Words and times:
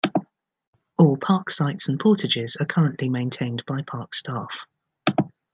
All 0.97 1.15
park 1.15 1.51
sites 1.51 1.87
and 1.87 1.99
portages 1.99 2.55
are 2.59 2.65
currently 2.65 3.07
maintained 3.07 3.63
by 3.67 3.83
park 3.83 4.15
staff. 4.15 4.65